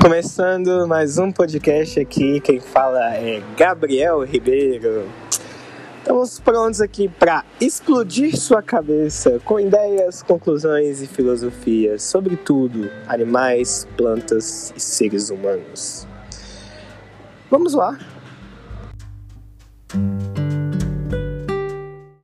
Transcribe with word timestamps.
Começando 0.00 0.88
mais 0.88 1.18
um 1.18 1.30
podcast 1.30 2.00
aqui, 2.00 2.40
quem 2.40 2.58
fala 2.58 3.14
é 3.16 3.42
Gabriel 3.54 4.22
Ribeiro. 4.24 5.06
Estamos 5.98 6.40
prontos 6.40 6.80
aqui 6.80 7.06
para 7.06 7.44
explodir 7.60 8.34
sua 8.34 8.62
cabeça 8.62 9.38
com 9.44 9.60
ideias, 9.60 10.22
conclusões 10.22 11.02
e 11.02 11.06
filosofias 11.06 12.02
sobre 12.02 12.34
tudo: 12.36 12.90
animais, 13.06 13.86
plantas 13.94 14.72
e 14.74 14.80
seres 14.80 15.28
humanos. 15.28 16.08
Vamos 17.50 17.74
lá! 17.74 17.98